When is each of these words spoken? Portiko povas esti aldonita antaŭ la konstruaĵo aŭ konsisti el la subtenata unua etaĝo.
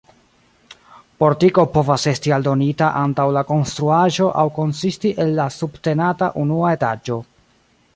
Portiko 1.23 1.65
povas 1.75 2.07
esti 2.13 2.33
aldonita 2.39 2.89
antaŭ 3.03 3.27
la 3.37 3.45
konstruaĵo 3.53 4.33
aŭ 4.45 4.49
konsisti 4.59 5.17
el 5.27 5.39
la 5.43 5.49
subtenata 5.61 6.37
unua 6.47 6.79
etaĝo. 6.79 7.25